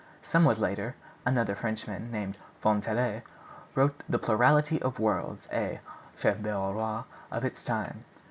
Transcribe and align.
Somewhat 0.23 0.57
later 0.57 0.95
another 1.27 1.53
Frenchman, 1.55 2.09
named 2.09 2.35
Fontenelle, 2.59 3.21
wrote 3.75 4.01
'The 4.09 4.17
Plurality 4.17 4.81
of 4.81 4.97
Worlds,' 4.97 5.47
a 5.53 5.79
chef 6.17 6.39
d'œuvre 6.39 7.03
of 7.31 7.45
its 7.45 7.63
time. 7.63 8.03